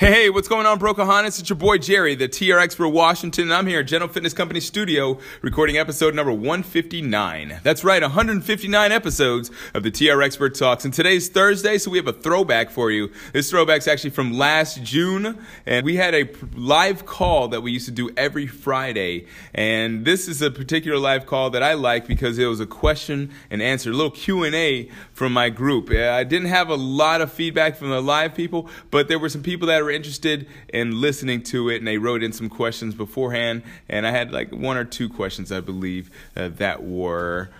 [0.00, 1.38] Hey, what's going on, Brokahanas?
[1.38, 4.58] It's your boy Jerry, the TRX Expert Washington, and I'm here at General Fitness Company
[4.58, 7.60] Studio recording episode number 159.
[7.62, 10.86] That's right, 159 episodes of the TR Expert Talks.
[10.86, 13.10] And today's Thursday, so we have a throwback for you.
[13.34, 17.84] This throwback's actually from last June, and we had a live call that we used
[17.84, 19.26] to do every Friday.
[19.52, 23.30] And this is a particular live call that I like because it was a question
[23.50, 25.90] and answer, a little Q&A from my group.
[25.90, 29.28] Uh, I didn't have a lot of feedback from the live people, but there were
[29.28, 32.94] some people that were interested in listening to it, and they wrote in some questions
[32.94, 33.62] beforehand.
[33.88, 37.50] And I had like one or two questions, I believe, uh, that were.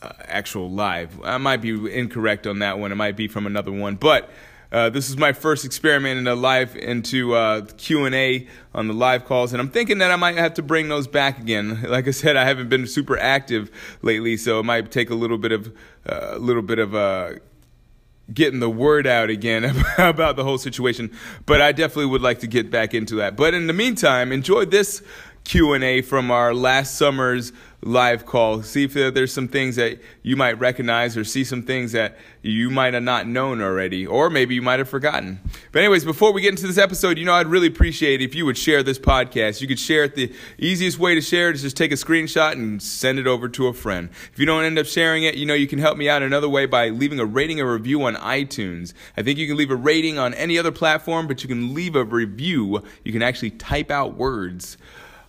[0.00, 1.20] Uh, actual live.
[1.24, 2.92] I might be incorrect on that one.
[2.92, 4.30] It might be from another one, but
[4.70, 8.86] uh, this is my first experiment in a live into uh, Q and A on
[8.86, 11.82] the live calls, and I'm thinking that I might have to bring those back again.
[11.88, 13.72] Like I said, I haven't been super active
[14.02, 16.98] lately, so it might take a little bit of a uh, little bit of a
[16.98, 17.38] uh,
[18.32, 19.64] getting the word out again
[19.98, 21.10] about the whole situation
[21.46, 23.36] but i definitely would like to get back into that.
[23.36, 25.02] But in the meantime enjoy this
[25.44, 28.62] q&a from our last summer's live call.
[28.62, 32.70] See if there's some things that you might recognize or see some things that you
[32.70, 35.40] might have not known already, or maybe you might have forgotten.
[35.70, 38.44] But, anyways, before we get into this episode, you know, I'd really appreciate if you
[38.46, 39.60] would share this podcast.
[39.60, 40.14] You could share it.
[40.14, 43.48] The easiest way to share it is just take a screenshot and send it over
[43.50, 44.08] to a friend.
[44.32, 46.48] If you don't end up sharing it, you know, you can help me out another
[46.48, 48.92] way by leaving a rating or review on iTunes.
[49.16, 51.94] I think you can leave a rating on any other platform, but you can leave
[51.94, 52.82] a review.
[53.04, 54.78] You can actually type out words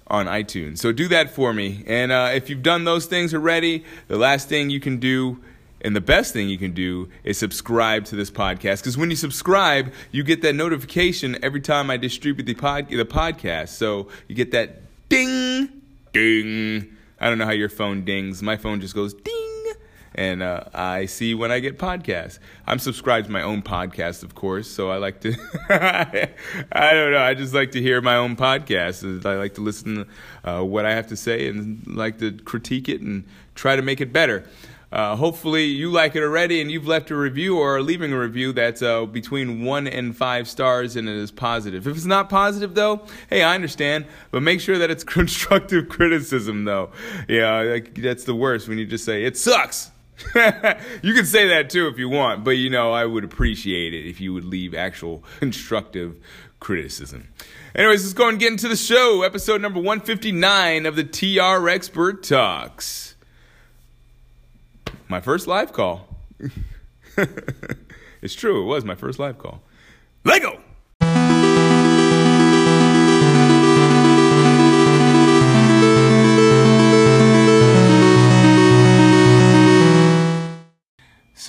[0.10, 0.80] on iTunes.
[0.80, 1.84] So do that for me.
[1.88, 5.40] And uh, if you've done those things already, the last thing you can do
[5.82, 9.16] and the best thing you can do is subscribe to this podcast because when you
[9.16, 13.70] subscribe, you get that notification every time I distribute the pod the podcast.
[13.70, 15.70] So you get that ding,
[16.12, 16.96] ding.
[17.20, 18.42] I don't know how your phone dings.
[18.42, 19.49] My phone just goes ding
[20.16, 22.40] and uh, I see when I get podcasts.
[22.66, 25.36] I'm subscribed to my own podcast, of course, so I like to.
[26.72, 27.22] I don't know.
[27.22, 29.26] I just like to hear my own podcast.
[29.26, 30.08] I like to listen
[30.44, 33.26] to uh, what I have to say and like to critique it and
[33.56, 34.46] try to make it better.
[34.92, 38.18] Uh, hopefully you like it already and you've left a review or are leaving a
[38.18, 41.88] review that's uh, between one and five stars and it is positive.
[41.88, 46.66] If it's not positive though, hey, I understand, but make sure that it's constructive criticism
[46.66, 46.90] though.
[47.28, 49.92] Yeah, that's the worst when you just say it sucks.
[51.02, 54.08] you can say that too if you want, but you know, I would appreciate it
[54.08, 56.18] if you would leave actual constructive
[56.60, 57.30] criticism.
[57.76, 59.24] Anyways, let's go and get into the show.
[59.24, 63.16] Episode number 159 of the TR Expert Talks.
[65.08, 66.08] My first live call.
[68.22, 69.62] it's true, it was my first live call.
[70.26, 70.62] Lego!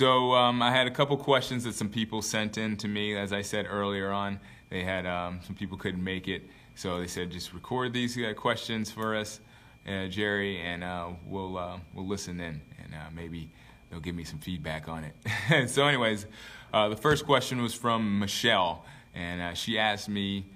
[0.01, 3.15] So um, I had a couple questions that some people sent in to me.
[3.15, 4.39] As I said earlier on,
[4.71, 6.41] they had um, some people couldn't make it,
[6.73, 9.41] so they said just record these uh, questions for us,
[9.87, 13.47] uh, Jerry, and uh, we'll uh, we'll listen in, and uh, maybe
[13.91, 15.69] they'll give me some feedback on it.
[15.69, 16.25] so, anyways,
[16.73, 20.47] uh, the first question was from Michelle, and she asked me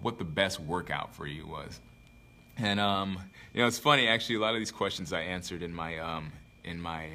[0.00, 1.78] what the best workout for you was.
[2.56, 3.18] And um,
[3.52, 4.36] you know, it's funny actually.
[4.36, 6.32] A lot of these questions I answered in my um,
[6.64, 7.10] in my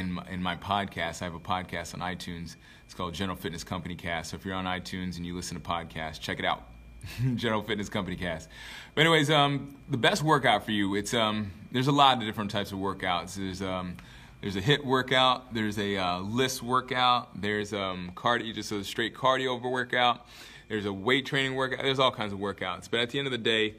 [0.00, 1.22] in my, in my podcast.
[1.22, 2.56] I have a podcast on iTunes.
[2.84, 4.30] It's called General Fitness Company Cast.
[4.30, 6.64] So if you're on iTunes and you listen to podcasts, check it out.
[7.36, 8.48] General Fitness Company Cast.
[8.94, 10.96] But anyways, um, the best workout for you.
[10.96, 13.34] It's um, there's a lot of different types of workouts.
[13.34, 13.96] There's um,
[14.40, 15.54] there's a HIIT workout.
[15.54, 17.40] There's a uh, LISS workout.
[17.40, 20.26] There's um, cardio, just a straight cardio workout.
[20.68, 21.82] There's a weight training workout.
[21.82, 22.90] There's all kinds of workouts.
[22.90, 23.74] But at the end of the day,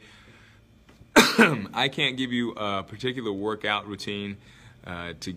[1.73, 4.37] I can't give you a particular workout routine
[4.85, 5.35] uh, to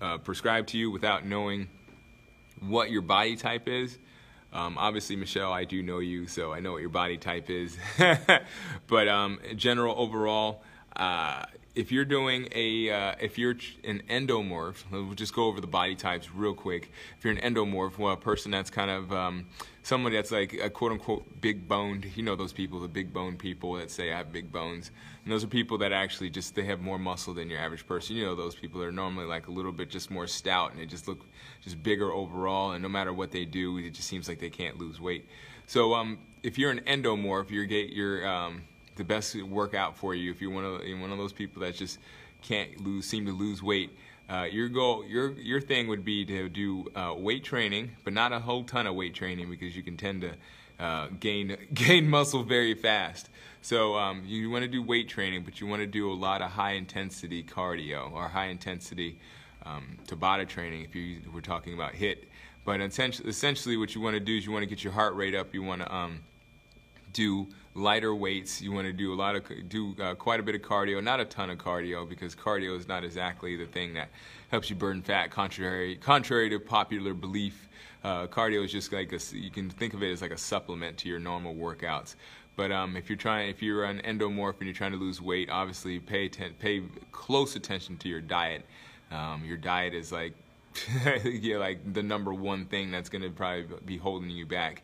[0.00, 1.68] uh, prescribe to you without knowing
[2.60, 3.98] what your body type is.
[4.52, 7.76] Um, obviously, Michelle, I do know you, so I know what your body type is.
[8.86, 10.62] but um, general overall,
[10.94, 15.66] uh, if you're doing a, uh, if you're an endomorph, we'll just go over the
[15.66, 16.90] body types real quick.
[17.18, 19.46] If you're an endomorph, well, a person that's kind of um,
[19.86, 23.38] somebody that's like a quote unquote big boned, you know those people, the big boned
[23.38, 24.90] people that say I have big bones.
[25.22, 28.16] And those are people that actually just, they have more muscle than your average person.
[28.16, 30.80] You know those people that are normally like a little bit just more stout and
[30.80, 31.24] they just look
[31.60, 32.72] just bigger overall.
[32.72, 35.28] And no matter what they do, it just seems like they can't lose weight.
[35.66, 38.62] So um, if you're an endomorph, you're, you're um,
[38.96, 42.00] the best workout for you if you're one of one of those people that just
[42.42, 43.96] can't lose seem to lose weight.
[44.28, 48.32] Uh, your goal, your your thing would be to do uh, weight training, but not
[48.32, 50.32] a whole ton of weight training because you can tend to
[50.84, 53.28] uh, gain gain muscle very fast.
[53.62, 56.42] So um, you want to do weight training, but you want to do a lot
[56.42, 59.18] of high intensity cardio or high intensity
[59.64, 62.24] um, Tabata training if you were talking about HIIT.
[62.64, 65.14] But essentially, essentially what you want to do is you want to get your heart
[65.14, 65.54] rate up.
[65.54, 66.20] You want to um,
[67.16, 68.60] do lighter weights.
[68.60, 71.18] You want to do a lot of do uh, quite a bit of cardio, not
[71.18, 74.10] a ton of cardio because cardio is not exactly the thing that
[74.50, 75.30] helps you burn fat.
[75.30, 77.68] Contrary contrary to popular belief,
[78.04, 80.98] uh, cardio is just like a, you can think of it as like a supplement
[80.98, 82.14] to your normal workouts.
[82.54, 85.48] But um, if you're trying, if you're an endomorph and you're trying to lose weight,
[85.50, 88.64] obviously pay pay close attention to your diet.
[89.10, 90.34] Um, your diet is like
[91.24, 94.82] yeah, like the number one thing that's going to probably be holding you back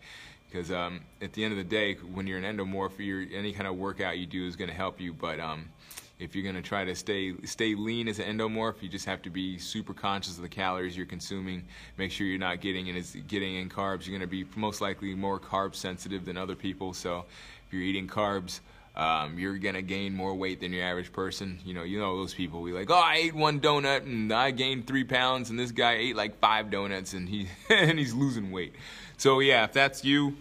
[0.53, 3.67] because um, at the end of the day, when you're an endomorph, you're, any kind
[3.67, 5.15] of workout you do is going to help you.
[5.15, 5.71] But um,
[6.19, 9.23] if you're going to try to stay stay lean as an endomorph, you just have
[9.23, 11.65] to be super conscious of the calories you're consuming.
[11.97, 14.07] Make sure you're not getting in getting in carbs.
[14.07, 16.93] You're going to be most likely more carb sensitive than other people.
[16.93, 17.25] So
[17.67, 18.61] if you're eating carbs.
[18.95, 21.59] Um, you're gonna gain more weight than your average person.
[21.65, 22.61] You know, you know those people.
[22.61, 25.95] We like, oh, I ate one donut and I gained three pounds, and this guy
[25.95, 28.75] ate like five donuts and he and he's losing weight.
[29.17, 30.37] So yeah, if that's you,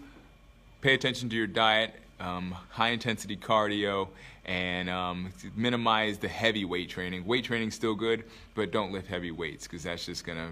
[0.82, 4.08] pay attention to your diet, um, high intensity cardio,
[4.44, 7.24] and um, minimize the heavy weight training.
[7.24, 10.50] Weight training is still good, but don't lift heavy weights because that's just gonna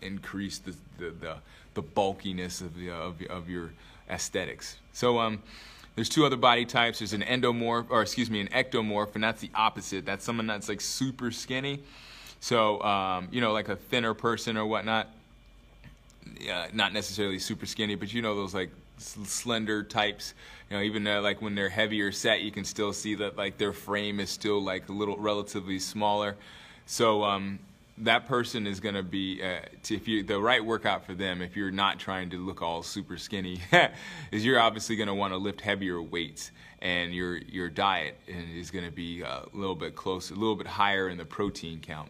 [0.00, 1.36] increase the the, the,
[1.74, 3.72] the bulkiness of, the, of, of your
[4.08, 4.76] aesthetics.
[4.92, 5.42] So um,
[5.94, 7.00] there's two other body types.
[7.00, 10.06] There's an endomorph, or excuse me, an ectomorph, and that's the opposite.
[10.06, 11.82] That's someone that's like super skinny.
[12.40, 15.08] So um, you know, like a thinner person or whatnot
[16.50, 20.34] uh, not necessarily super skinny, but you know those like slender types.
[20.70, 23.72] You know, even like when they're heavier set, you can still see that like their
[23.72, 26.36] frame is still like a little relatively smaller.
[26.86, 27.58] So um,
[27.98, 29.60] that person is going to be uh,
[29.90, 31.42] if you the right workout for them.
[31.42, 33.60] If you're not trying to look all super skinny,
[34.32, 36.50] is you're obviously going to want to lift heavier weights,
[36.80, 40.66] and your your diet is going to be a little bit close, a little bit
[40.66, 42.08] higher in the protein count.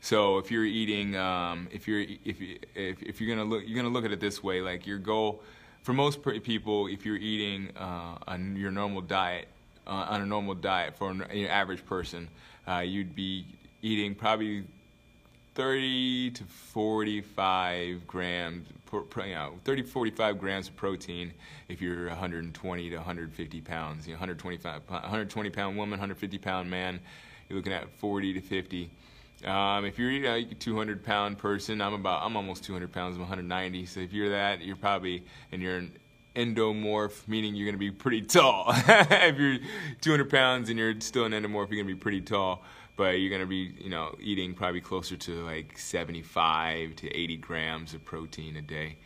[0.00, 2.40] So if you're eating, um, if you're if
[2.74, 4.60] if, if you're gonna look, you're gonna look at it this way.
[4.60, 5.42] Like your goal,
[5.82, 9.48] for most people, if you're eating uh, on your normal diet,
[9.86, 12.28] uh, on a normal diet for an average person,
[12.68, 13.46] uh, you'd be
[13.82, 14.64] eating probably
[15.56, 21.32] 30 to 45 grams, you know, 30 to 45 grams of protein
[21.70, 24.06] if you're 120 to 150 pounds.
[24.06, 27.00] You know, 125, 120 pound woman, 150 pound man,
[27.48, 28.90] you're looking at 40 to 50.
[29.46, 33.16] Um, if you're a 200 pound person, I'm about I'm almost 200 pounds.
[33.16, 33.86] I'm 190.
[33.86, 35.92] So if you're that, you're probably and you're an
[36.36, 38.66] endomorph, meaning you're going to be pretty tall.
[38.76, 39.58] if you're
[40.02, 42.62] 200 pounds and you're still an endomorph, you're going to be pretty tall.
[42.96, 47.36] But you're going to be, you know, eating probably closer to like 75 to 80
[47.36, 48.96] grams of protein a day.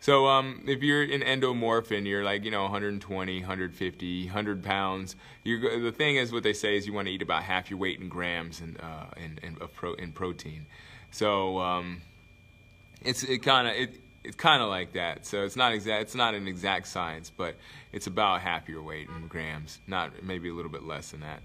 [0.00, 5.16] So um, if you're an endomorph and you're like, you know, 120, 150, 100 pounds,
[5.42, 7.78] you're, the thing is what they say is you want to eat about half your
[7.78, 10.66] weight in grams in, uh, in, in, pro, in protein.
[11.10, 12.02] So um,
[13.02, 15.24] it's it kind of it, it's kind of like that.
[15.24, 17.54] So it's not exact it's not an exact science, but
[17.92, 21.42] it's about half your weight in grams, not maybe a little bit less than that.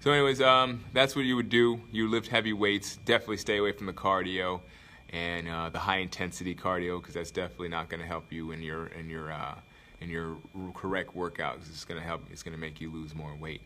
[0.00, 1.78] So anyways, um, that's what you would do.
[1.92, 2.96] You lift heavy weights.
[3.04, 4.62] Definitely stay away from the cardio
[5.10, 8.62] and uh, the high intensity cardio because that's definitely not going to help you in
[8.62, 9.56] your in your uh,
[10.00, 10.38] in your
[10.72, 11.68] correct workouts.
[11.68, 12.22] It's going to help.
[12.30, 13.60] It's going to make you lose more weight.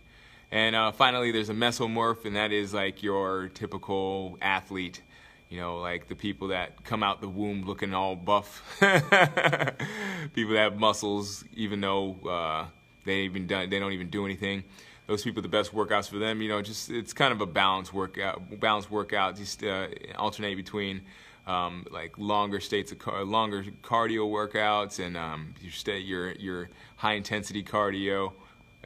[0.51, 5.03] And uh, finally, there's a mesomorph, and that is like your typical athlete.
[5.51, 8.61] You know, like the people that come out the womb looking all buff.
[8.81, 12.67] people that have muscles, even though uh,
[13.05, 14.64] they even done, they don't even do anything
[15.06, 16.40] those people the best workouts for them.
[16.40, 18.61] You know, just it's kind of a balanced workout.
[18.61, 19.37] Balanced workout.
[19.37, 21.02] Just uh, alternate between
[21.46, 26.70] um, like longer states of car- longer cardio workouts and um, your state your your
[26.96, 28.32] high intensity cardio,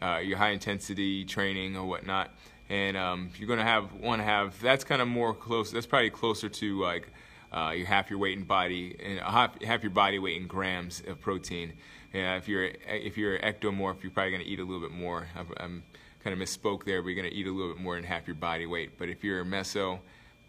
[0.03, 2.31] uh, your high intensity training or whatnot.
[2.71, 5.71] And um, you're gonna have want to have that's kind of more close.
[5.71, 7.09] That's probably closer to like
[7.53, 11.03] uh, your half your weight in body and half, half your body weight in grams
[11.07, 11.73] of protein.
[12.13, 15.29] Yeah, if you're if you're ectomorph, you're probably gonna eat a little bit more.
[15.37, 15.83] I'm, I'm
[16.23, 18.37] kind of misspoke there, but you're gonna eat a little bit more than half your
[18.37, 18.99] body weight.
[18.99, 20.01] But if you're a meso,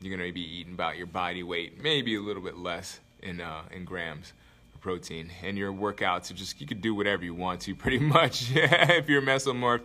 [0.02, 3.42] you're going to be eating about your body weight, maybe a little bit less in
[3.42, 4.34] uh, in grams
[4.74, 5.30] of protein.
[5.44, 8.52] And your workouts are just you could do whatever you want to, pretty much.
[8.56, 9.82] if you're a mesomorph,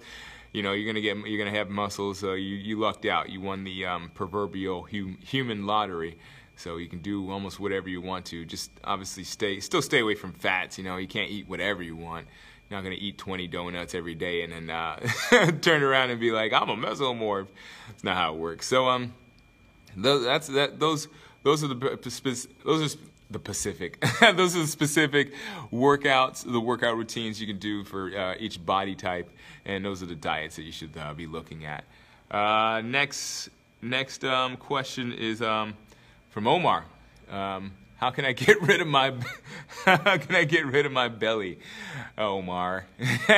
[0.52, 2.18] you know you're gonna get you're gonna have muscles.
[2.18, 3.28] So you you lucked out.
[3.28, 6.18] You won the um, proverbial hum, human lottery.
[6.56, 8.44] So you can do almost whatever you want to.
[8.44, 10.78] Just obviously stay still stay away from fats.
[10.78, 12.28] You know you can't eat whatever you want.
[12.70, 14.98] Not gonna eat 20 donuts every day and then uh,
[15.60, 17.48] turn around and be like I'm a mesomorph.
[17.90, 18.66] It's not how it works.
[18.66, 19.12] So um
[19.96, 20.80] those, that's that.
[20.80, 21.08] Those
[21.42, 21.74] those are the
[22.64, 22.98] those are
[23.30, 24.00] the Pacific.
[24.20, 25.32] those are the specific
[25.72, 29.30] workouts, the workout routines you can do for uh, each body type,
[29.64, 31.84] and those are the diets that you should uh, be looking at.
[32.30, 33.50] Uh, next
[33.82, 35.74] next um, question is um,
[36.30, 36.84] from Omar.
[37.30, 37.72] Um,
[38.04, 39.14] how can I get rid of my
[39.86, 41.58] how can I get rid of my belly,
[42.18, 42.84] Omar?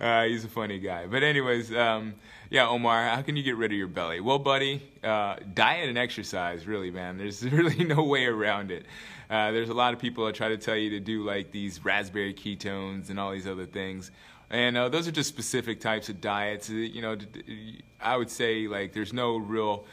[0.00, 1.06] uh, he's a funny guy.
[1.06, 2.16] But anyways, um,
[2.50, 4.18] yeah, Omar, how can you get rid of your belly?
[4.18, 7.16] Well, buddy, uh, diet and exercise, really, man.
[7.16, 8.86] There's really no way around it.
[9.30, 11.84] Uh, there's a lot of people that try to tell you to do like these
[11.84, 14.10] raspberry ketones and all these other things.
[14.50, 16.68] And uh, those are just specific types of diets.
[16.68, 17.16] You know,
[18.00, 19.84] I would say like there's no real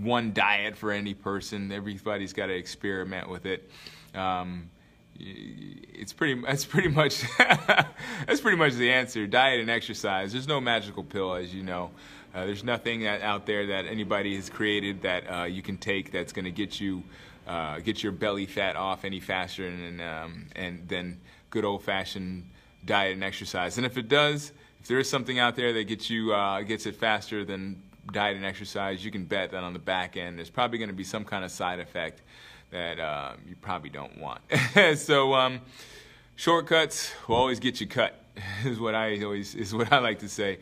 [0.00, 1.70] one diet for any person.
[1.70, 3.70] Everybody's got to experiment with it.
[4.14, 4.70] Um,
[5.18, 10.60] it's pretty that's pretty much that's pretty much the answer diet and exercise there's no
[10.60, 11.90] magical pill as you know
[12.34, 16.32] uh, there's nothing out there that anybody has created that uh, you can take that's
[16.32, 17.02] going to get you
[17.46, 21.20] uh, get your belly fat off any faster and um, and then
[21.50, 22.48] good old fashioned
[22.84, 26.08] diet and exercise and if it does if there is something out there that gets
[26.08, 27.80] you uh, gets it faster than
[28.10, 30.94] diet and exercise you can bet that on the back end there's probably going to
[30.94, 32.20] be some kind of side effect
[32.72, 34.40] that uh, you probably don't want.
[34.96, 35.60] so um,
[36.34, 38.18] shortcuts will always get you cut.
[38.64, 40.58] Is what I always is what I like to say.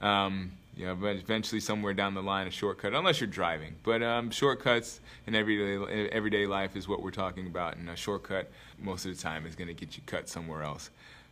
[0.00, 3.74] Um, you know, eventually somewhere down the line, a shortcut, unless you're driving.
[3.82, 8.48] But um, shortcuts in everyday everyday life is what we're talking about, and a shortcut
[8.78, 10.90] most of the time is going to get you cut somewhere else.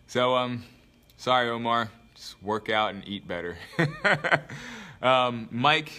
[0.09, 0.65] So, um,
[1.17, 1.89] sorry, Omar.
[2.17, 3.57] Just work out and eat better.
[5.03, 5.93] um, Mike.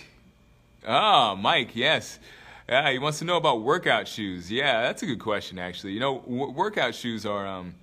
[0.86, 1.76] Ah, oh, Mike.
[1.76, 2.20] Yes.
[2.68, 4.52] Yeah, he wants to know about workout shoes.
[4.52, 5.94] Yeah, that's a good question, actually.
[5.94, 7.76] You know, workout shoes are um,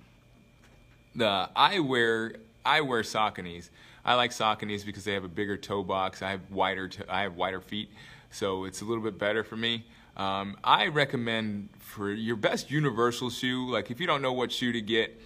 [1.15, 3.69] the I wear I wear Sauconys.
[4.03, 6.21] I like Sauconys because they have a bigger toe box.
[6.21, 7.89] I have wider I have wider feet,
[8.29, 9.85] so it's a little bit better for me.
[10.17, 14.71] Um, I recommend for your best universal shoe, like if you don't know what shoe
[14.71, 15.19] to get,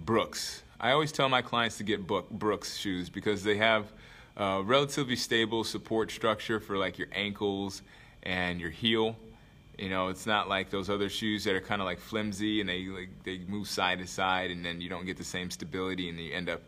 [0.00, 0.63] Brooks.
[0.84, 3.90] I always tell my clients to get Brooks shoes because they have
[4.36, 7.80] a relatively stable support structure for like your ankles
[8.22, 9.16] and your heel.
[9.78, 12.68] You know, it's not like those other shoes that are kind of like flimsy and
[12.68, 16.10] they like, they move side to side and then you don't get the same stability
[16.10, 16.60] and you end up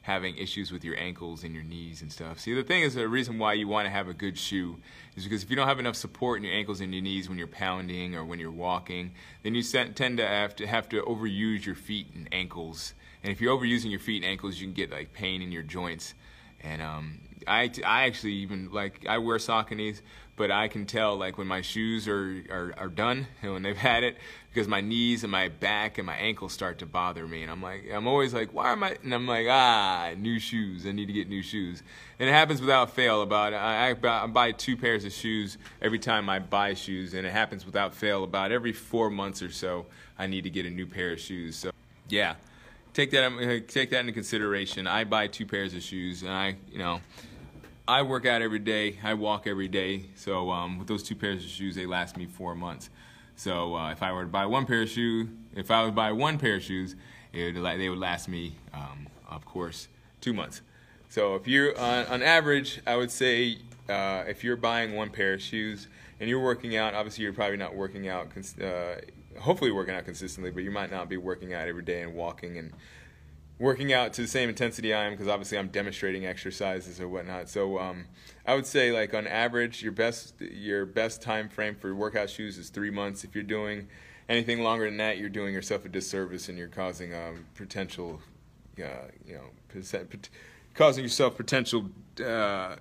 [0.00, 2.40] having issues with your ankles and your knees and stuff.
[2.40, 4.76] See, the thing is, the reason why you want to have a good shoe
[5.14, 7.38] is because if you don't have enough support in your ankles and your knees when
[7.38, 9.12] you're pounding or when you're walking,
[9.44, 12.94] then you tend to have to have to overuse your feet and ankles.
[13.22, 15.62] And if you're overusing your feet and ankles, you can get like pain in your
[15.62, 16.14] joints.
[16.60, 20.00] And um, I, I actually even like I wear Sauconys,
[20.36, 23.76] but I can tell like when my shoes are, are, are done and when they've
[23.76, 24.16] had it
[24.48, 27.42] because my knees and my back and my ankles start to bother me.
[27.42, 28.96] And I'm like I'm always like why am I?
[29.02, 30.86] And I'm like ah new shoes.
[30.86, 31.82] I need to get new shoes.
[32.18, 36.28] And it happens without fail about I, I buy two pairs of shoes every time
[36.28, 39.86] I buy shoes and it happens without fail about every four months or so
[40.18, 41.56] I need to get a new pair of shoes.
[41.56, 41.70] So
[42.08, 42.34] yeah
[42.94, 46.78] take that take that into consideration I buy two pairs of shoes and I you
[46.78, 47.00] know
[47.86, 48.98] I work out every day.
[49.02, 50.04] I walk every day.
[50.14, 52.90] So um, with those two pairs of shoes, they last me four months.
[53.34, 56.12] So uh, if I were to buy one pair of shoes, if I would buy
[56.12, 56.94] one pair of shoes,
[57.32, 59.88] it would, they would last me, um, of course,
[60.20, 60.62] two months.
[61.08, 63.58] So if you're on, on average, I would say
[63.88, 65.88] uh, if you're buying one pair of shoes
[66.20, 68.28] and you're working out, obviously you're probably not working out,
[68.62, 68.94] uh,
[69.40, 72.58] hopefully working out consistently, but you might not be working out every day and walking
[72.58, 72.72] and
[73.58, 77.48] working out to the same intensity I am because obviously I'm demonstrating exercises or whatnot.
[77.48, 78.06] So um,
[78.46, 82.58] I would say like on average, your best your best time frame for workout shoes
[82.58, 83.24] is three months.
[83.24, 83.88] If you're doing
[84.28, 88.20] anything longer than that, you're doing yourself a disservice and you're causing um, potential,
[88.78, 89.80] uh, you know,
[90.74, 91.88] causing yourself potential.
[92.24, 92.76] Uh,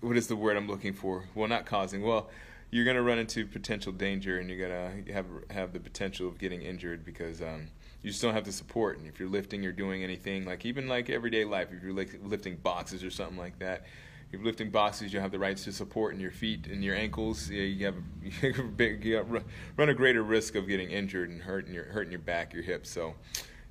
[0.00, 1.24] what is the word I'm looking for?
[1.34, 2.02] Well, not causing.
[2.02, 2.28] Well,
[2.70, 6.62] you're gonna run into potential danger and you're gonna have have the potential of getting
[6.62, 7.42] injured because.
[7.42, 7.68] Um,
[8.02, 8.98] you just don't have the support.
[8.98, 12.18] And if you're lifting or doing anything, like even like everyday life, if you're like
[12.22, 13.86] lifting boxes or something like that,
[14.28, 16.94] if you're lifting boxes, you have the rights to support in your feet and your
[16.94, 17.48] ankles.
[17.50, 17.96] You have,
[18.42, 19.44] you have, big, you have
[19.76, 22.90] run a greater risk of getting injured and hurting your hurting your back, your hips.
[22.90, 23.14] So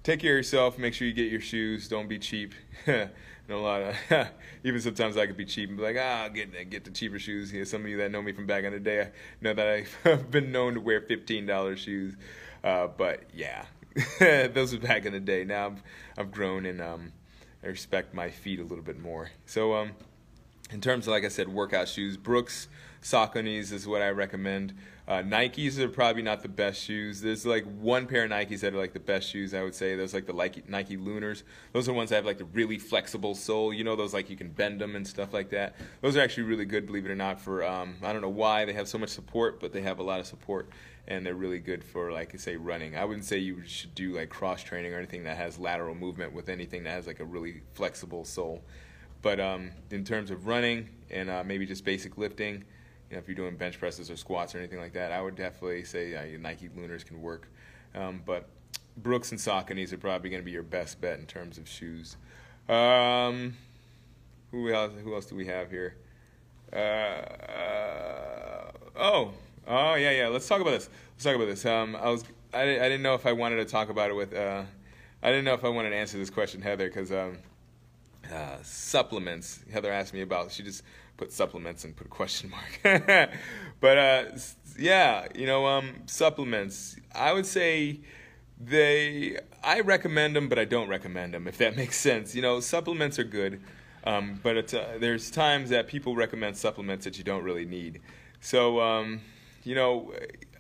[0.04, 0.78] take care of yourself.
[0.78, 1.88] Make sure you get your shoes.
[1.88, 2.54] Don't be cheap.
[3.50, 4.28] a lot of
[4.64, 7.20] even sometimes I could be cheap and be like, ah, I'll get get the cheaper
[7.20, 7.54] shoes.
[7.54, 9.10] Yeah, some of you that know me from back in the day
[9.42, 12.16] know that I've been known to wear fifteen dollars shoes.
[12.64, 13.66] Uh, but yeah,
[14.20, 15.44] those were back in the day.
[15.44, 15.84] Now I've,
[16.18, 17.14] I've grown and um,
[17.64, 19.32] I respect my feet a little bit more.
[19.46, 19.92] So, um,
[20.72, 22.68] in terms of, like I said, workout shoes, Brooks
[23.02, 24.74] Sauconys is what I recommend.
[25.08, 27.22] Uh, Nikes are probably not the best shoes.
[27.22, 29.96] There's like one pair of Nikes that are like the best shoes, I would say.
[29.96, 31.44] Those like the Nike, Nike Lunars.
[31.72, 33.72] Those are ones that have like the really flexible sole.
[33.72, 35.76] You know, those like you can bend them and stuff like that.
[36.02, 37.40] Those are actually really good, believe it or not.
[37.40, 40.04] For um, I don't know why they have so much support, but they have a
[40.04, 40.70] lot of support
[41.08, 42.98] and they're really good for like say running.
[42.98, 46.34] I wouldn't say you should do like cross training or anything that has lateral movement
[46.34, 48.62] with anything that has like a really flexible sole.
[49.28, 52.64] But um, in terms of running and uh, maybe just basic lifting,
[53.10, 55.36] you know, if you're doing bench presses or squats or anything like that, I would
[55.36, 57.50] definitely say uh, Nike Lunars can work.
[57.94, 58.48] Um, but
[58.96, 62.16] Brooks and Saucony's are probably going to be your best bet in terms of shoes.
[62.70, 63.58] Um,
[64.52, 64.94] who else?
[65.04, 65.98] Who else do we have here?
[66.72, 69.34] Uh, uh, oh,
[69.68, 70.28] oh yeah, yeah.
[70.30, 70.90] Let's talk about this.
[71.16, 71.66] Let's talk about this.
[71.66, 74.34] Um, I was I, I didn't know if I wanted to talk about it with.
[74.34, 74.64] Uh,
[75.22, 77.40] I didn't know if I wanted to answer this question, Heather, because um,
[78.34, 79.60] uh, supplements.
[79.72, 80.52] Heather asked me about.
[80.52, 80.84] She just
[81.18, 83.32] put supplements and put a question mark.
[83.80, 84.24] but uh,
[84.78, 86.96] yeah, you know, um, supplements.
[87.14, 88.00] I would say
[88.60, 89.38] they.
[89.64, 91.48] I recommend them, but I don't recommend them.
[91.48, 92.36] If that makes sense.
[92.36, 93.62] You know, supplements are good,
[94.04, 98.02] um, but uh, there's times that people recommend supplements that you don't really need.
[98.40, 99.22] So, um,
[99.64, 100.14] you know,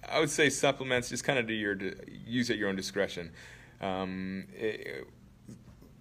[0.09, 1.77] I would say supplements just kind of do your
[2.25, 3.31] use at your own discretion.
[3.79, 5.07] Um, it,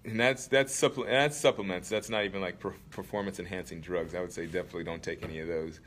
[0.07, 1.89] and that's that's supple- that's supplements.
[1.89, 4.15] That's not even like per- performance enhancing drugs.
[4.15, 5.81] I would say definitely don't take any of those.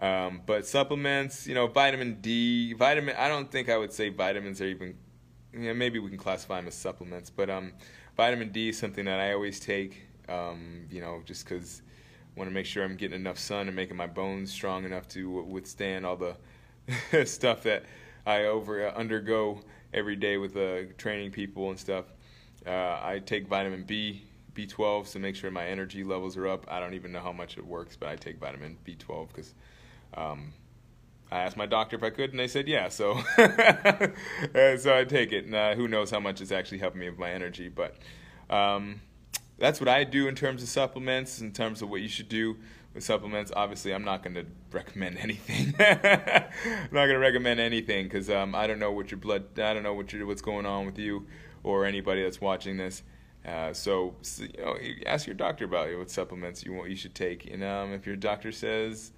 [0.00, 3.14] Um, but supplements, you know, vitamin D, vitamin.
[3.16, 4.96] I don't think I would say vitamins are even.
[5.52, 7.72] You know, maybe we can classify them as supplements, but um,
[8.16, 10.02] vitamin D is something that I always take.
[10.28, 11.82] Um, you know, just because
[12.36, 15.08] I want to make sure I'm getting enough sun and making my bones strong enough
[15.08, 16.36] to withstand all the
[17.26, 17.84] stuff that
[18.26, 19.60] I over uh, undergo
[19.92, 22.04] every day with uh, training people and stuff.
[22.66, 22.70] Uh,
[23.02, 24.22] I take vitamin B,
[24.54, 26.66] B12 to make sure my energy levels are up.
[26.68, 29.54] I don't even know how much it works, but I take vitamin B12 because
[30.14, 30.52] um,
[31.30, 32.88] I asked my doctor if I could, and they said yeah.
[32.88, 35.46] So, uh, so I take it.
[35.46, 37.96] And uh, who knows how much it's actually helping me with my energy, but
[38.50, 39.00] um,
[39.58, 41.40] that's what I do in terms of supplements.
[41.40, 42.56] In terms of what you should do
[42.92, 45.74] with supplements, obviously, I'm not going to recommend anything.
[45.78, 49.72] I'm not going to recommend anything because um, I don't know what your blood, I
[49.72, 51.26] don't know what your, what's going on with you
[51.62, 53.02] or anybody that's watching this.
[53.46, 54.76] Uh, so, you know,
[55.06, 57.50] ask your doctor about what supplements you want you should take.
[57.50, 59.12] And um, if your doctor says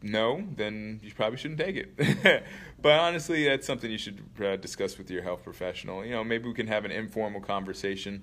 [0.00, 2.44] no, then you probably shouldn't take it.
[2.80, 6.04] but honestly, that's something you should uh, discuss with your health professional.
[6.04, 8.22] You know, maybe we can have an informal conversation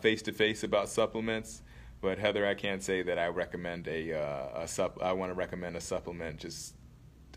[0.00, 1.62] face to face about supplements.
[2.00, 4.98] But Heather, I can't say that I recommend a, uh, a sup.
[5.02, 6.74] I want to recommend a supplement just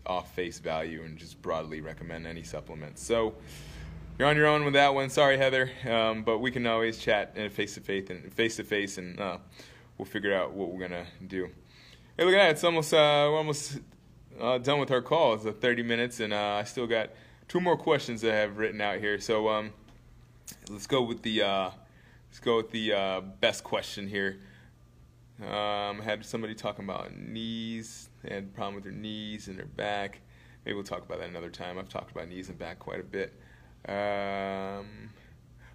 [0.06, 2.98] off face value and just broadly recommend any supplement.
[2.98, 3.34] So
[4.20, 5.08] you're on your own with that one.
[5.08, 8.64] Sorry, Heather, um, but we can always chat in face to face and face to
[8.64, 9.38] face, and uh,
[9.96, 11.48] we'll figure out what we're gonna do.
[12.18, 12.50] Hey, look at that!
[12.50, 13.78] It's almost uh, we're almost
[14.38, 15.32] uh, done with our call.
[15.32, 17.08] It's 30 minutes, and uh, I still got
[17.48, 19.18] two more questions that I have written out here.
[19.20, 19.70] So um,
[20.68, 21.70] let's go with the uh,
[22.28, 24.38] let's go with the uh, best question here.
[25.40, 28.10] Um, I had somebody talking about knees.
[28.22, 30.20] They had a problem with their knees and their back.
[30.66, 31.78] Maybe we'll talk about that another time.
[31.78, 33.32] I've talked about knees and back quite a bit.
[33.88, 35.10] Um,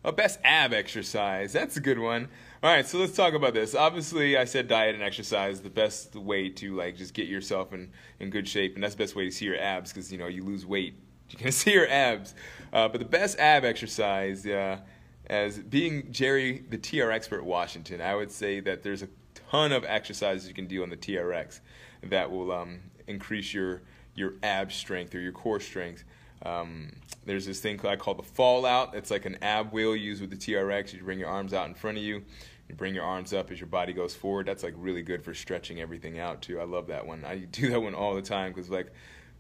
[0.03, 1.51] a best ab exercise.
[1.51, 2.29] That's a good one.
[2.63, 3.75] All right, so let's talk about this.
[3.75, 7.91] Obviously, I said diet and exercise the best way to like just get yourself in,
[8.19, 10.27] in good shape, and that's the best way to see your abs because you know
[10.27, 10.95] you lose weight,
[11.29, 12.35] you can see your abs.
[12.71, 14.79] Uh, but the best ab exercise, uh,
[15.27, 19.09] as being Jerry the TR expert Washington, I would say that there's a
[19.51, 21.61] ton of exercises you can do on the TRX
[22.03, 23.81] that will um, increase your
[24.13, 26.03] your ab strength or your core strength.
[26.43, 26.91] Um,
[27.25, 28.95] there's this thing I call the fallout.
[28.95, 30.93] It's like an ab wheel used with the TRX.
[30.93, 32.23] You bring your arms out in front of you.
[32.69, 34.47] You bring your arms up as your body goes forward.
[34.47, 36.59] That's like really good for stretching everything out too.
[36.59, 37.23] I love that one.
[37.25, 38.87] I do that one all the time because like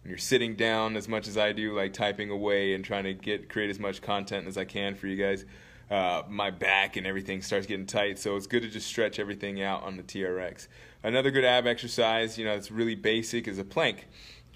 [0.03, 3.13] when you're sitting down as much as I do, like typing away and trying to
[3.13, 5.45] get create as much content as I can for you guys.
[5.89, 9.61] Uh, my back and everything starts getting tight, so it's good to just stretch everything
[9.61, 10.67] out on the TRX.
[11.03, 14.07] Another good ab exercise, you know, it's really basic, is a plank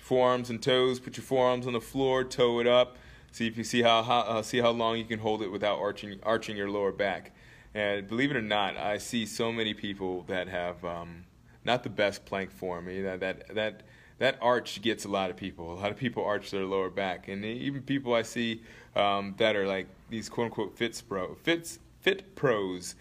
[0.10, 1.00] forearms and toes.
[1.00, 2.98] Put your forearms on the floor, toe it up.
[3.32, 5.78] See if you see how, how uh, see how long you can hold it without
[5.78, 7.32] arching arching your lower back.
[7.76, 11.26] And believe it or not, I see so many people that have um,
[11.64, 12.90] not the best plank form.
[12.90, 13.84] You know, that that
[14.18, 15.72] that arch gets a lot of people.
[15.74, 18.64] A lot of people arch their lower back, and even people I see
[18.96, 22.96] um, that are like these quote unquote fits pro fits fit pros.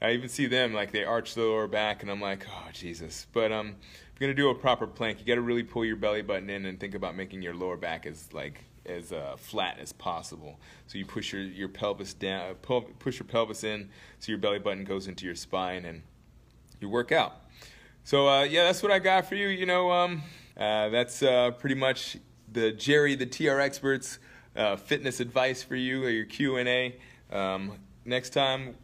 [0.00, 3.26] I even see them like they arch the lower back, and I'm like, oh Jesus.
[3.34, 3.76] But um,
[4.18, 6.66] you're gonna do a proper plank, you got to really pull your belly button in
[6.66, 10.58] and think about making your lower back as like as uh, flat as possible.
[10.86, 12.54] So you push your, your pelvis down,
[12.98, 16.02] push your pelvis in, so your belly button goes into your spine, and
[16.80, 17.36] you work out.
[18.04, 19.48] So uh, yeah, that's what I got for you.
[19.48, 20.22] You know, um,
[20.56, 22.18] uh, that's uh, pretty much
[22.52, 24.18] the Jerry, the TR experts,
[24.54, 26.96] uh, fitness advice for you or your Q and A.
[27.32, 28.76] Um, next time,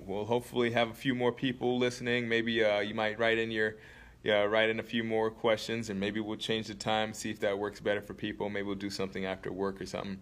[0.00, 2.28] we'll hopefully have a few more people listening.
[2.28, 3.76] Maybe uh, you might write in your
[4.24, 7.38] yeah, write in a few more questions and maybe we'll change the time, see if
[7.40, 8.48] that works better for people.
[8.48, 10.18] Maybe we'll do something after work or something.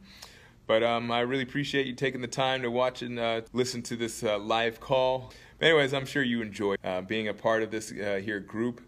[0.67, 3.97] But um, I really appreciate you taking the time to watch and uh, listen to
[3.97, 5.33] this uh, live call.
[5.59, 8.81] But anyways, I'm sure you enjoy uh, being a part of this uh, here group.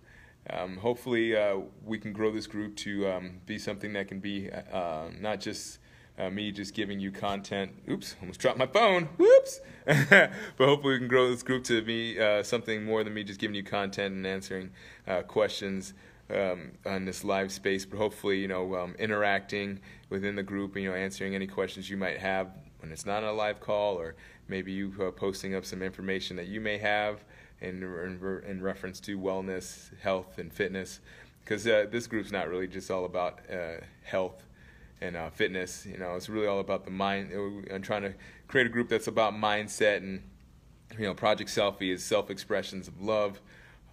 [0.50, 4.50] um, hopefully uh, we can grow this group to um, be something that can be
[4.50, 5.78] uh, not just
[6.18, 7.72] uh, me just giving you content.
[7.90, 9.04] Oops, almost dropped my phone.
[9.18, 9.60] Whoops.
[9.84, 13.40] but hopefully we can grow this group to be uh, something more than me just
[13.40, 14.70] giving you content and answering
[15.06, 15.92] uh, questions
[16.30, 17.84] um, on this live space.
[17.84, 21.90] But hopefully, you know, um, interacting within the group, and, you know, answering any questions
[21.90, 22.48] you might have
[22.80, 24.14] when it's not a live call, or
[24.48, 27.24] maybe you uh, posting up some information that you may have
[27.60, 31.00] in, in, in reference to wellness, health, and fitness.
[31.42, 34.44] Because uh, this group's not really just all about uh, health
[35.00, 35.86] and uh, fitness.
[35.86, 37.32] You know, it's really all about the mind.
[37.72, 38.14] I'm trying to
[38.48, 40.22] create a group that's about mindset and
[40.98, 43.40] you know, Project Selfie is self-expressions of love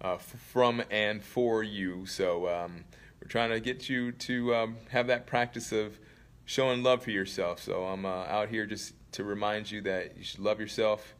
[0.00, 2.06] uh, from and for you.
[2.06, 2.84] So um,
[3.20, 5.98] we're trying to get you to um, have that practice of
[6.44, 7.60] showing love for yourself.
[7.60, 11.14] So I'm uh, out here just to remind you that you should love yourself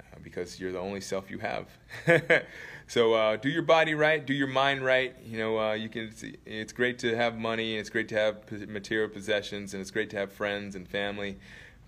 [0.00, 1.68] uh, because you're the only self you have.
[2.92, 5.16] so uh, do your body right, do your mind right.
[5.24, 6.08] You know, uh, you can.
[6.08, 9.90] It's, it's, great to have money, and it's great to have material possessions, and it's
[9.90, 11.38] great to have friends and family.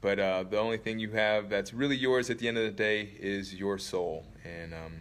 [0.00, 2.70] But uh, the only thing you have that's really yours at the end of the
[2.70, 4.24] day is your soul.
[4.46, 4.94] And um,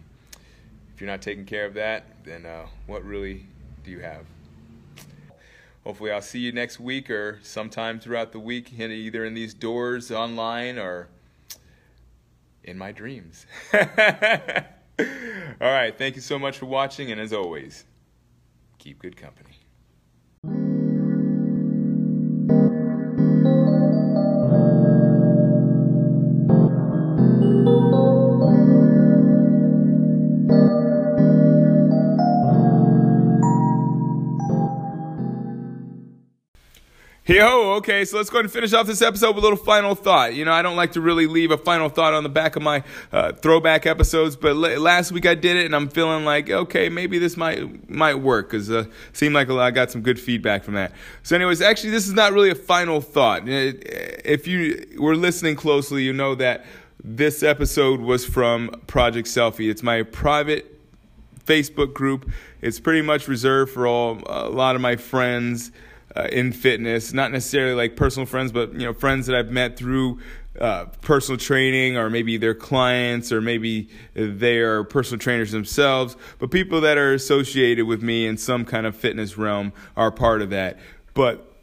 [0.94, 3.46] if you're not taking care of that, then uh, what really
[3.82, 4.26] do you have?
[5.84, 10.10] Hopefully, I'll see you next week or sometime throughout the week, either in these doors
[10.10, 11.08] online or
[12.62, 13.46] in my dreams.
[14.98, 15.06] All
[15.72, 15.96] right.
[15.96, 17.10] Thank you so much for watching.
[17.10, 17.84] And as always,
[18.78, 19.53] keep good company.
[37.26, 39.94] Yo, okay, so let's go ahead and finish off this episode with a little final
[39.94, 40.34] thought.
[40.34, 42.62] You know, I don't like to really leave a final thought on the back of
[42.62, 46.50] my uh, throwback episodes, but l- last week I did it, and I'm feeling like,
[46.50, 48.84] okay, maybe this might might work because uh,
[49.14, 50.92] seemed like I got some good feedback from that.
[51.22, 53.44] So, anyways, actually, this is not really a final thought.
[53.46, 56.66] If you were listening closely, you know that
[57.02, 59.70] this episode was from Project Selfie.
[59.70, 60.78] It's my private
[61.46, 62.30] Facebook group.
[62.60, 65.72] It's pretty much reserved for all a lot of my friends
[66.16, 69.76] uh, in fitness, not necessarily like personal friends, but you know friends that I've met
[69.76, 70.20] through
[70.60, 76.16] uh, personal training, or maybe their clients, or maybe they are personal trainers themselves.
[76.38, 80.42] But people that are associated with me in some kind of fitness realm are part
[80.42, 80.78] of that.
[81.14, 81.53] But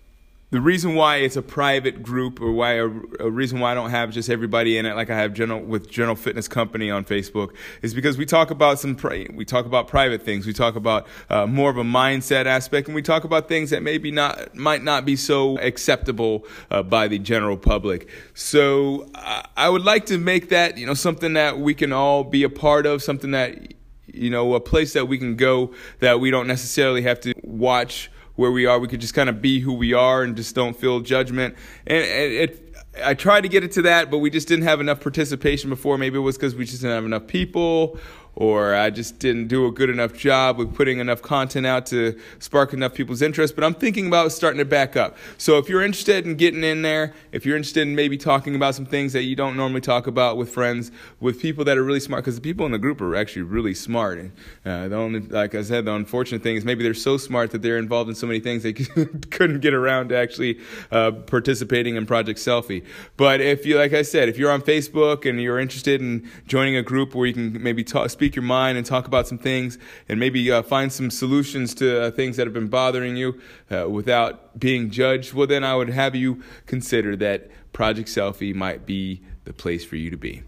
[0.51, 2.85] the reason why it's a private group or why a,
[3.19, 5.89] a, reason why I don't have just everybody in it like I have general with
[5.89, 8.97] General Fitness Company on Facebook is because we talk about some
[9.33, 10.45] we talk about private things.
[10.45, 13.81] We talk about uh, more of a mindset aspect and we talk about things that
[13.81, 18.09] maybe not might not be so acceptable uh, by the general public.
[18.33, 22.25] So uh, I would like to make that you know something that we can all
[22.25, 23.73] be a part of something that
[24.07, 28.11] you know a place that we can go that we don't necessarily have to watch
[28.41, 28.79] where we are.
[28.79, 31.55] We could just kind of be who we are and just don't feel judgment.
[31.87, 32.67] And, it,
[33.01, 35.97] I tried to get it to that, but we just didn't have enough participation before.
[35.97, 37.97] Maybe it was because we just didn't have enough people,
[38.35, 42.17] or I just didn't do a good enough job with putting enough content out to
[42.39, 43.55] spark enough people's interest.
[43.55, 45.17] But I'm thinking about starting to back up.
[45.37, 48.75] So if you're interested in getting in there, if you're interested in maybe talking about
[48.75, 51.99] some things that you don't normally talk about with friends, with people that are really
[51.99, 54.17] smart, because the people in the group are actually really smart.
[54.17, 54.31] And
[54.65, 57.61] uh, the only, like I said, the unfortunate thing is maybe they're so smart that
[57.61, 60.59] they're involved in so many things they couldn't get around to actually
[60.91, 62.85] uh, participating in Project Selfie.
[63.17, 66.77] But if you, like I said, if you're on Facebook and you're interested in joining
[66.77, 69.79] a group where you can maybe talk, speak your mind and talk about some things
[70.07, 73.89] and maybe uh, find some solutions to uh, things that have been bothering you uh,
[73.89, 79.23] without being judged, well, then I would have you consider that Project Selfie might be
[79.45, 80.43] the place for you to be.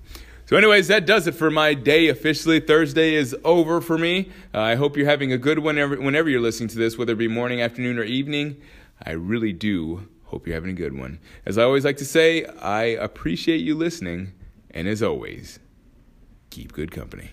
[0.46, 2.60] So, anyways, that does it for my day officially.
[2.60, 4.30] Thursday is over for me.
[4.54, 7.14] Uh, I hope you're having a good one whenever, whenever you're listening to this, whether
[7.14, 8.62] it be morning, afternoon, or evening.
[9.04, 11.18] I really do hope you're having a good one.
[11.44, 14.34] As I always like to say, I appreciate you listening,
[14.70, 15.58] and as always,
[16.52, 17.32] keep good company.